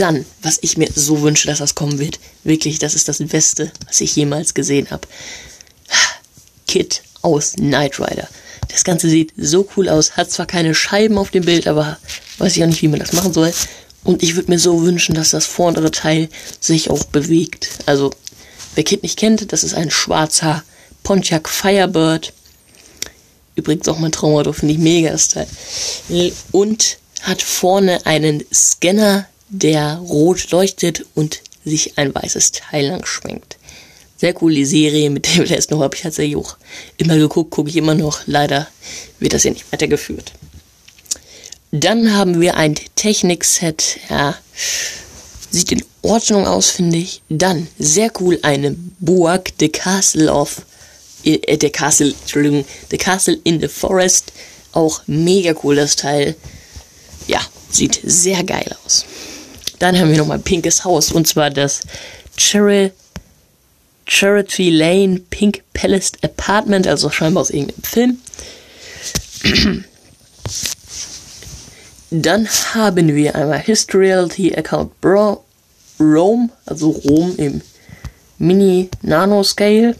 Dann, 0.00 0.24
was 0.42 0.58
ich 0.62 0.76
mir 0.76 0.88
so 0.94 1.20
wünsche, 1.20 1.46
dass 1.46 1.58
das 1.58 1.74
kommen 1.74 1.98
wird. 1.98 2.18
Wirklich, 2.44 2.78
das 2.78 2.94
ist 2.94 3.08
das 3.08 3.18
Beste, 3.18 3.70
was 3.86 4.00
ich 4.00 4.16
jemals 4.16 4.54
gesehen 4.54 4.90
habe. 4.90 5.06
Kit 6.66 7.02
aus 7.22 7.52
Knight 7.52 8.00
Rider. 8.00 8.28
Das 8.68 8.84
Ganze 8.84 9.08
sieht 9.08 9.32
so 9.36 9.68
cool 9.76 9.88
aus. 9.88 10.16
Hat 10.16 10.30
zwar 10.30 10.46
keine 10.46 10.74
Scheiben 10.74 11.18
auf 11.18 11.30
dem 11.30 11.44
Bild, 11.44 11.66
aber 11.66 11.98
weiß 12.38 12.56
ich 12.56 12.62
auch 12.62 12.68
nicht, 12.68 12.82
wie 12.82 12.88
man 12.88 13.00
das 13.00 13.12
machen 13.12 13.32
soll. 13.32 13.52
Und 14.02 14.22
ich 14.22 14.36
würde 14.36 14.50
mir 14.50 14.58
so 14.58 14.82
wünschen, 14.82 15.14
dass 15.14 15.30
das 15.30 15.44
vordere 15.44 15.90
Teil 15.90 16.28
sich 16.60 16.88
auch 16.88 17.04
bewegt. 17.04 17.68
Also, 17.86 18.10
wer 18.74 18.84
Kit 18.84 19.02
nicht 19.02 19.18
kennt, 19.18 19.52
das 19.52 19.64
ist 19.64 19.74
ein 19.74 19.90
schwarzer 19.90 20.62
Pontiac 21.02 21.48
Firebird 21.48 22.32
Übrigens 23.60 23.88
auch 23.88 23.98
mein 23.98 24.12
Traumauto, 24.12 24.54
finde 24.54 24.72
ich 24.72 24.80
mega 24.80 25.10
das 25.10 25.28
Teil. 25.28 25.46
Und 26.50 26.96
hat 27.22 27.42
vorne 27.42 28.06
einen 28.06 28.42
Scanner, 28.52 29.26
der 29.50 29.96
rot 29.96 30.50
leuchtet 30.50 31.04
und 31.14 31.42
sich 31.64 31.98
ein 31.98 32.14
weißes 32.14 32.52
Teil 32.52 32.86
lang 32.86 33.04
schwenkt. 33.04 33.56
Sehr 34.16 34.34
cool, 34.42 34.54
die 34.54 34.64
Serie 34.64 35.10
mit 35.10 35.26
dem 35.26 35.44
noch 35.70 35.80
habe 35.80 35.96
ich 35.96 36.02
tatsächlich 36.02 36.36
auch 36.36 36.56
immer 36.96 37.16
geguckt, 37.16 37.50
gucke 37.50 37.70
ich 37.70 37.76
immer 37.76 37.94
noch. 37.94 38.20
Leider 38.26 38.68
wird 39.18 39.32
das 39.32 39.44
ja 39.44 39.50
nicht 39.50 39.70
weitergeführt. 39.72 40.32
Dann 41.72 42.14
haben 42.14 42.40
wir 42.40 42.56
ein 42.56 42.74
Technik-Set, 42.96 44.00
ja, 44.08 44.36
sieht 45.50 45.72
in 45.72 45.84
Ordnung 46.02 46.46
aus, 46.46 46.70
finde 46.70 46.98
ich. 46.98 47.22
Dann, 47.28 47.68
sehr 47.78 48.10
cool, 48.20 48.38
eine 48.42 48.76
Burg, 48.98 49.52
The 49.58 49.68
Castle 49.68 50.32
of 50.32 50.62
äh, 51.24 51.56
der 51.56 51.70
Castle, 51.70 52.14
Entschuldigung, 52.20 52.64
The 52.90 52.98
Castle 52.98 53.38
in 53.44 53.60
the 53.60 53.68
Forest. 53.68 54.32
Auch 54.72 55.02
mega 55.06 55.54
cool 55.62 55.76
das 55.76 55.96
Teil. 55.96 56.34
Ja, 57.26 57.40
sieht 57.70 58.00
sehr 58.02 58.42
geil 58.44 58.76
aus. 58.84 59.04
Dann 59.80 59.98
haben 59.98 60.10
wir 60.10 60.18
nochmal 60.18 60.38
ein 60.38 60.44
pinkes 60.44 60.84
Haus 60.84 61.10
und 61.10 61.26
zwar 61.26 61.50
das 61.50 61.80
Cherry, 62.36 62.92
Charity 64.06 64.70
Lane 64.70 65.20
Pink 65.30 65.62
Palace 65.72 66.12
Apartment, 66.22 66.86
also 66.86 67.10
scheinbar 67.10 67.40
aus 67.40 67.50
irgendeinem 67.50 67.82
Film. 67.82 68.18
Dann 72.10 72.48
haben 72.74 73.14
wir 73.14 73.34
einmal 73.34 73.60
History 73.60 74.12
Account 74.12 75.00
Bro 75.00 75.44
Rome, 75.98 76.50
also 76.66 76.90
Rom 76.90 77.34
im 77.36 77.62
Mini 78.38 78.90
Nano 79.02 79.42
Scale. 79.42 79.96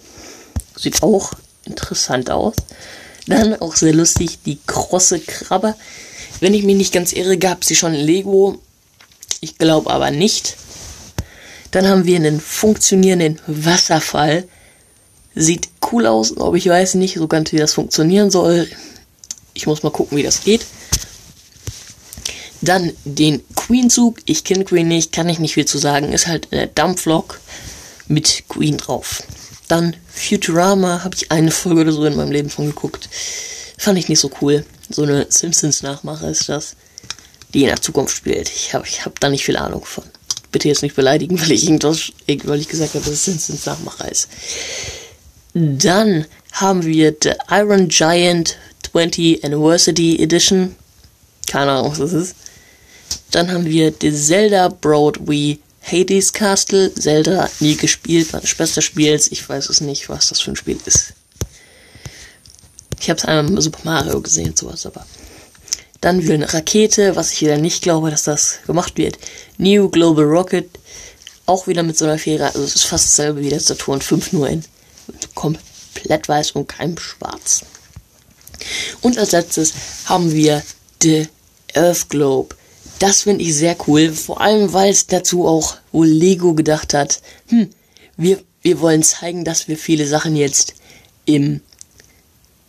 Sieht 0.77 1.03
auch 1.03 1.33
interessant 1.65 2.31
aus. 2.31 2.57
Dann 3.27 3.55
auch 3.61 3.77
sehr 3.77 3.95
lustig, 3.95 4.41
die 4.45 4.59
krosse 4.67 5.21
Krabbe. 5.21 5.75
Wenn 6.41 6.53
ich 6.53 6.65
mich 6.65 6.77
nicht 6.77 6.93
ganz 6.93 7.13
irre, 7.13 7.39
gab 7.39 7.65
sie 7.65 7.77
schon 7.77 7.95
in 7.95 8.05
Lego. 8.05 8.61
Ich 9.41 9.59
glaube 9.59 9.91
aber 9.91 10.11
nicht. 10.11 10.57
Dann 11.71 11.89
haben 11.89 12.05
wir 12.05 12.17
einen 12.17 12.41
funktionierenden 12.41 13.41
Wasserfall. 13.47 14.47
Sieht 15.35 15.69
cool 15.91 16.07
aus, 16.07 16.37
aber 16.37 16.57
ich 16.57 16.67
weiß 16.69 16.95
nicht 16.95 17.15
so 17.15 17.29
ganz, 17.29 17.53
wie 17.53 17.57
das 17.57 17.75
funktionieren 17.75 18.31
soll. 18.31 18.69
Ich 19.55 19.67
muss 19.67 19.83
mal 19.83 19.91
gucken, 19.91 20.19
wie 20.19 20.23
das 20.23 20.43
geht. 20.43 20.67
Dann 22.61 22.93
den 23.05 23.43
Queen-Zug. 23.55 24.19
Ich 24.25 24.45
kenne 24.45 24.65
Queen 24.65 24.89
nicht, 24.89 25.13
kann 25.13 25.29
ich 25.29 25.39
nicht 25.39 25.55
viel 25.55 25.65
zu 25.65 25.79
sagen. 25.79 26.13
Ist 26.13 26.27
halt 26.27 26.49
eine 26.51 26.67
Dampflok 26.67 27.41
mit 28.09 28.45
Queen 28.49 28.77
drauf. 28.77 29.23
Dann 29.69 29.97
Futurama 30.09 31.05
habe 31.05 31.15
ich 31.15 31.31
eine 31.31 31.53
Folge 31.53 31.83
oder 31.83 31.93
so 31.93 32.05
in 32.05 32.17
meinem 32.17 32.33
Leben 32.33 32.51
von 32.51 32.67
geguckt. 32.67 33.09
Fand 33.79 33.99
ich 33.99 34.09
nicht 34.09 34.21
so 34.21 34.31
cool. 34.43 34.67
So 34.91 35.05
eine 35.05 35.27
Simpsons-Nachmache 35.29 36.27
ist 36.27 36.49
das, 36.49 36.75
die 37.55 37.63
in 37.63 37.69
der 37.69 37.81
Zukunft 37.81 38.17
spielt. 38.17 38.49
Ich 38.49 38.75
habe 38.75 38.87
ich 38.87 39.05
hab 39.05 39.19
da 39.21 39.29
nicht 39.29 39.45
viel 39.45 39.57
Ahnung 39.57 39.85
von. 39.85 40.05
Bitte 40.53 40.69
jetzt 40.69 40.83
nicht 40.83 40.97
beleidigen, 40.97 41.41
weil 41.41 41.53
ich 41.53 41.65
irgendwas, 41.65 42.13
weil 42.27 42.61
ich 42.61 42.69
gesagt 42.69 42.95
habe, 42.95 43.05
dass 43.05 43.15
es 43.15 43.25
Simpsons-Nachmacher 43.25 44.11
ist. 44.11 44.29
Dann 45.55 46.27
haben 46.53 46.85
wir 46.85 47.15
The 47.23 47.33
Iron 47.51 47.89
Giant 47.89 48.57
20 48.91 49.45
Anniversary 49.45 50.17
Edition. 50.21 50.77
Keine 51.47 51.73
Ahnung, 51.73 51.93
was 51.93 51.99
das 51.99 52.13
ist. 52.13 52.37
Dann 53.31 53.51
haben 53.51 53.65
wir 53.65 53.93
The 54.01 54.13
Zelda 54.13 54.69
Broadway 54.69 55.59
Hades 55.83 56.33
Castle. 56.33 56.93
Zelda 56.95 57.49
nie 57.61 57.77
gespielt, 57.77 58.33
war 58.33 58.41
das 58.41 58.55
beste 58.55 58.83
Spiels. 58.83 59.31
Ich 59.33 59.49
weiß 59.49 59.69
es 59.69 59.81
nicht, 59.81 60.09
was 60.09 60.29
das 60.29 60.41
für 60.41 60.53
ein 60.53 60.57
Spiel 60.57 60.79
ist. 60.85 61.15
Ich 63.01 63.09
habe 63.09 63.19
es 63.19 63.25
einmal 63.25 63.51
mit 63.51 63.63
Super 63.63 63.81
Mario 63.85 64.21
gesehen, 64.21 64.55
sowas, 64.55 64.85
aber. 64.87 65.07
Dann 66.01 66.23
wieder 66.23 66.35
eine 66.35 66.53
Rakete, 66.53 67.17
was 67.17 67.33
ich 67.33 67.43
wieder 67.43 67.59
nicht 67.59 67.83
glaube, 67.83 68.11
dass 68.11 68.23
das 68.23 68.61
gemacht 68.67 68.97
wird. 68.97 69.19
New 69.59 69.89
Global 69.91 70.25
Rocket. 70.25 70.69
Auch 71.47 71.67
wieder 71.67 71.83
mit 71.83 71.99
so 71.99 72.05
einer 72.05 72.19
Fähre. 72.19 72.47
Also 72.47 72.63
es 72.63 72.77
ist 72.77 72.85
fast 72.85 73.07
dasselbe 73.07 73.41
wie 73.41 73.51
der 73.51 73.61
Saturn 73.61 74.01
5, 74.01 74.33
nur 74.33 74.49
in 74.49 74.65
komplett 75.35 76.29
weiß 76.29 76.53
und 76.53 76.69
kein 76.69 76.97
schwarz. 76.97 77.63
Und 79.01 79.19
als 79.19 79.33
letztes 79.33 79.73
haben 80.07 80.33
wir 80.33 80.63
The 81.03 81.27
Earth 81.75 82.09
Globe. 82.09 82.55
Das 82.99 83.23
finde 83.23 83.45
ich 83.45 83.55
sehr 83.57 83.77
cool, 83.87 84.13
vor 84.13 84.41
allem 84.41 84.73
weil 84.73 84.91
es 84.91 85.07
dazu 85.07 85.47
auch 85.47 85.77
wohl 85.93 86.07
Lego 86.07 86.55
gedacht 86.55 86.93
hat. 86.93 87.23
Hm, 87.49 87.71
wir, 88.17 88.43
wir 88.63 88.81
wollen 88.81 89.03
zeigen, 89.03 89.45
dass 89.45 89.69
wir 89.69 89.79
viele 89.79 90.07
Sachen 90.07 90.37
jetzt 90.37 90.75
im 91.25 91.63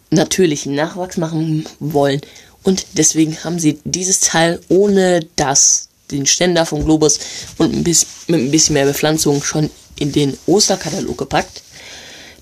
natürlichen 0.09 0.75
Nachwachs 0.75 1.17
machen 1.17 1.65
wollen. 1.79 2.21
Und 2.63 2.85
deswegen 2.93 3.43
haben 3.43 3.59
sie 3.59 3.79
dieses 3.83 4.19
Teil 4.19 4.61
ohne 4.69 5.21
das, 5.35 5.87
den 6.11 6.25
Ständer 6.25 6.65
vom 6.65 6.83
Globus 6.85 7.19
und 7.57 7.73
ein 7.73 7.83
bisschen, 7.83 8.07
mit 8.27 8.41
ein 8.41 8.51
bisschen 8.51 8.73
mehr 8.73 8.85
Bepflanzung 8.85 9.43
schon 9.43 9.69
in 9.97 10.11
den 10.11 10.37
Osterkatalog 10.45 11.17
gepackt. 11.17 11.63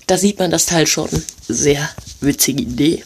Da 0.06 0.18
sieht 0.18 0.38
man 0.38 0.50
das 0.50 0.66
Teil 0.66 0.86
schon. 0.86 1.08
Sehr 1.48 1.88
witzige 2.20 2.62
Idee. 2.62 3.02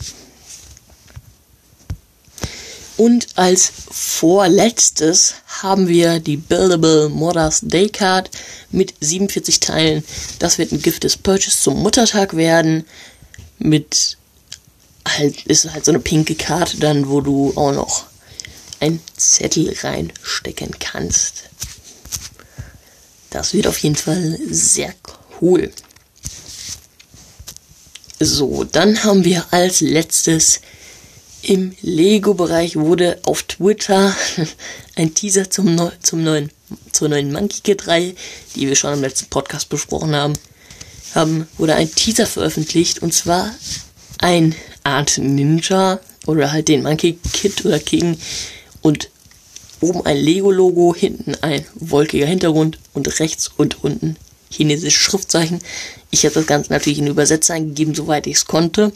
Und 2.97 3.27
als 3.35 3.73
vorletztes 3.91 5.35
haben 5.63 5.89
wir 5.89 6.21
die 6.21 6.37
Buildable 6.37 7.09
Mother's 7.09 7.61
Day 7.63 7.89
Card 7.89 8.31
mit 8.71 8.95
47 9.01 9.59
Teilen. 9.61 10.05
Das 10.39 10.59
wird 10.59 10.73
ein 10.73 10.81
Gift 10.81 11.03
des 11.03 11.17
Purchase 11.17 11.59
zum 11.59 11.83
Muttertag 11.83 12.37
werden. 12.37 12.85
Mit 13.59 14.17
halt, 15.07 15.47
ist 15.47 15.71
halt 15.73 15.85
so 15.85 15.93
eine 15.93 16.01
pinke 16.01 16.35
Karte 16.35 16.79
dann, 16.79 17.09
wo 17.09 17.21
du 17.21 17.53
auch 17.57 17.73
noch 17.73 18.05
ein 18.81 19.01
Zettel 19.17 19.75
reinstecken 19.83 20.79
kannst. 20.79 21.45
Das 23.31 23.55
wird 23.55 23.67
auf 23.67 23.79
jeden 23.79 23.97
Fall 23.97 24.39
sehr 24.51 24.95
cool. 25.41 25.73
So, 28.21 28.65
dann 28.65 29.03
haben 29.03 29.25
wir 29.25 29.45
als 29.51 29.81
letztes 29.81 30.61
im 31.43 31.77
Lego-Bereich 31.83 32.77
wurde 32.77 33.19
auf 33.25 33.43
Twitter 33.43 34.17
ein 34.95 35.15
Teaser 35.15 35.51
zum, 35.51 35.75
Neu 35.75 35.91
zum 36.01 36.23
neuen, 36.23 36.51
zur 36.93 37.09
neuen 37.09 37.33
Monkey 37.33 37.61
Kid 37.61 37.87
3, 37.87 38.15
die 38.55 38.69
wir 38.69 38.77
schon 38.77 38.95
im 38.95 39.03
letzten 39.03 39.27
Podcast 39.27 39.69
besprochen 39.69 40.15
haben, 40.15 40.35
haben, 41.15 41.47
wurde 41.59 41.75
ein 41.75 41.95
Teaser 41.95 42.27
veröffentlicht 42.27 43.01
und 43.01 43.13
zwar 43.13 43.55
ein 44.19 44.55
Art 44.85 45.19
Ninja 45.19 45.99
oder 46.27 46.53
halt 46.53 46.69
den 46.69 46.83
Monkey 46.83 47.19
Kid 47.33 47.65
oder 47.65 47.81
King 47.81 48.19
und 48.83 49.11
oben 49.81 50.07
ein 50.07 50.17
Lego-Logo, 50.17 50.95
hinten 50.95 51.35
ein 51.43 51.65
wolkiger 51.75 52.27
Hintergrund 52.27 52.79
und 52.93 53.19
rechts 53.21 53.51
und 53.57 53.83
unten 53.83 54.17
chinesische 54.51 54.99
Schriftzeichen. 54.99 55.61
Ich 56.11 56.25
habe 56.25 56.35
das 56.35 56.47
Ganze 56.47 56.73
natürlich 56.73 56.99
in 56.99 57.07
Übersetzer 57.07 57.55
eingegeben, 57.55 57.95
soweit 57.95 58.27
ich 58.27 58.37
es 58.37 58.45
konnte. 58.45 58.93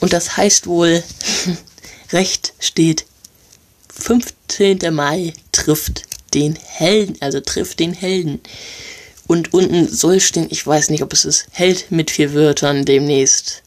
Und 0.00 0.12
das 0.12 0.36
heißt 0.36 0.66
wohl, 0.66 1.02
recht 2.12 2.54
steht 2.58 3.04
15. 3.92 4.78
Mai 4.92 5.34
trifft 5.52 6.04
den 6.34 6.56
Helden, 6.56 7.16
also 7.20 7.40
trifft 7.40 7.80
den 7.80 7.92
Helden. 7.92 8.40
Und 9.26 9.52
unten 9.52 9.88
soll 9.88 10.20
stehen, 10.20 10.48
ich 10.50 10.66
weiß 10.66 10.90
nicht, 10.90 11.02
ob 11.02 11.12
es 11.12 11.24
ist, 11.24 11.46
Held 11.52 11.90
mit 11.90 12.10
vier 12.10 12.34
Wörtern 12.34 12.84
demnächst. 12.84 13.62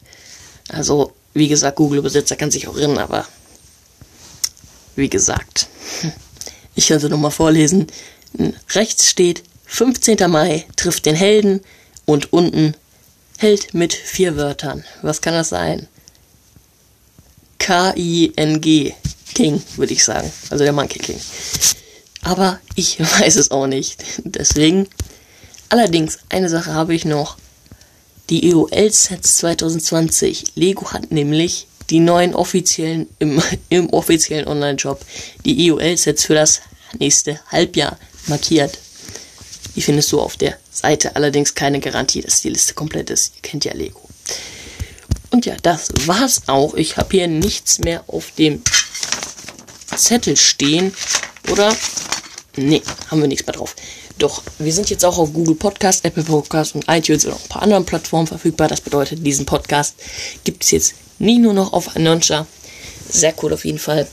Also, 0.68 1.12
wie 1.34 1.48
gesagt, 1.48 1.76
Google-Übersetzer 1.76 2.36
kann 2.36 2.50
sich 2.50 2.68
auch 2.68 2.76
irren, 2.76 2.98
aber 2.98 3.26
wie 4.96 5.08
gesagt, 5.08 5.68
ich 6.74 6.88
könnte 6.88 7.08
nochmal 7.08 7.30
vorlesen. 7.30 7.88
Rechts 8.70 9.10
steht 9.10 9.42
15. 9.66 10.30
Mai 10.30 10.66
trifft 10.76 11.06
den 11.06 11.16
Helden 11.16 11.60
und 12.04 12.32
unten 12.32 12.74
Held 13.38 13.74
mit 13.74 13.92
vier 13.92 14.36
Wörtern. 14.36 14.84
Was 15.02 15.20
kann 15.20 15.34
das 15.34 15.48
sein? 15.48 15.88
K-I-N-G. 17.58 18.94
King, 19.34 19.62
würde 19.76 19.92
ich 19.92 20.04
sagen. 20.04 20.30
Also 20.50 20.62
der 20.62 20.72
Monkey 20.72 20.98
King. 21.00 21.20
Aber 22.22 22.60
ich 22.76 23.00
weiß 23.20 23.36
es 23.36 23.50
auch 23.50 23.66
nicht. 23.66 24.02
Deswegen. 24.18 24.88
Allerdings, 25.68 26.18
eine 26.28 26.48
Sache 26.48 26.72
habe 26.72 26.94
ich 26.94 27.04
noch. 27.04 27.36
Die 28.30 28.50
EOL-Sets 28.50 29.36
2020. 29.38 30.44
Lego 30.54 30.92
hat 30.92 31.12
nämlich 31.12 31.66
die 31.90 32.00
neuen 32.00 32.34
offiziellen, 32.34 33.08
im, 33.18 33.42
im 33.68 33.90
offiziellen 33.90 34.46
Online-Shop, 34.46 35.04
die 35.44 35.66
EOL-Sets 35.66 36.24
für 36.24 36.34
das 36.34 36.62
nächste 36.98 37.40
Halbjahr 37.50 37.98
markiert. 38.26 38.78
Die 39.76 39.82
findest 39.82 40.12
du 40.12 40.20
auf 40.20 40.36
der 40.36 40.56
Seite. 40.70 41.16
Allerdings 41.16 41.54
keine 41.54 41.80
Garantie, 41.80 42.22
dass 42.22 42.40
die 42.40 42.48
Liste 42.48 42.74
komplett 42.74 43.10
ist. 43.10 43.34
Ihr 43.36 43.42
kennt 43.42 43.64
ja 43.64 43.74
Lego. 43.74 44.00
Und 45.30 45.46
ja, 45.46 45.56
das 45.62 45.88
war's 46.06 46.42
auch. 46.46 46.74
Ich 46.74 46.96
habe 46.96 47.08
hier 47.10 47.26
nichts 47.26 47.80
mehr 47.80 48.04
auf 48.06 48.30
dem 48.38 48.62
Zettel 49.96 50.36
stehen. 50.36 50.94
Oder? 51.50 51.76
Nee, 52.56 52.82
haben 53.10 53.20
wir 53.20 53.28
nichts 53.28 53.46
mehr 53.46 53.54
drauf. 53.54 53.74
Doch, 54.18 54.42
wir 54.58 54.72
sind 54.72 54.90
jetzt 54.90 55.04
auch 55.04 55.18
auf 55.18 55.32
Google 55.32 55.56
Podcast, 55.56 56.04
Apple 56.04 56.22
Podcast 56.22 56.74
und 56.74 56.84
iTunes 56.88 57.24
und 57.24 57.32
auch 57.32 57.42
ein 57.42 57.48
paar 57.48 57.62
anderen 57.62 57.84
Plattformen 57.84 58.28
verfügbar. 58.28 58.68
Das 58.68 58.80
bedeutet, 58.80 59.26
diesen 59.26 59.44
Podcast 59.44 59.96
gibt 60.44 60.62
es 60.62 60.70
jetzt 60.70 60.94
nie 61.18 61.38
nur 61.38 61.52
noch 61.52 61.72
auf 61.72 61.96
Anonscha. 61.96 62.46
Sehr 63.08 63.34
cool 63.42 63.52
auf 63.52 63.64
jeden 63.64 63.78
Fall. 63.78 64.06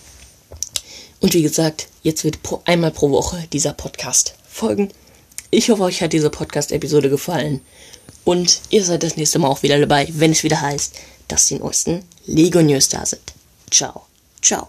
Und 1.20 1.36
wie 1.36 1.44
gesagt, 1.44 1.88
jetzt 2.02 2.24
wird 2.24 2.42
pro, 2.42 2.62
einmal 2.66 2.92
pro 2.92 3.12
Woche 3.12 3.48
dieser 3.54 3.74
Podcast 3.74 4.34
folgen. 4.50 4.90
Ich 5.52 5.70
hoffe, 5.70 5.84
euch 5.84 6.02
hat 6.02 6.14
diese 6.14 6.30
Podcast-Episode 6.30 7.10
gefallen. 7.10 7.62
Und 8.24 8.62
ihr 8.70 8.84
seid 8.84 9.04
das 9.04 9.18
nächste 9.18 9.38
Mal 9.40 9.50
auch 9.50 9.64
wieder 9.64 9.80
dabei, 9.80 10.08
wenn 10.14 10.32
es 10.32 10.44
wieder 10.44 10.62
heißt, 10.62 10.96
dass 11.28 11.48
die 11.48 11.60
neuesten 11.60 12.04
Lego 12.26 12.62
News 12.62 12.90
da 12.90 13.06
sind. 13.06 13.34
Ciao. 13.70 14.06
Ciao. 14.42 14.68